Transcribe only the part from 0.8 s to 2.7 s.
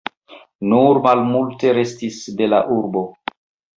malmulte restis de la